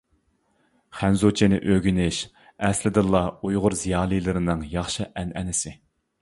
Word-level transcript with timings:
خەنزۇچىنى 1.01 1.59
ئۆگىنىش 1.73 2.21
ئەسلىدىنلا 2.69 3.21
ئۇيغۇر 3.35 3.77
زىيالىيلىرىنىڭ 3.83 4.65
ياخشى 4.73 5.07
ئەنئەنىسى. 5.13 5.77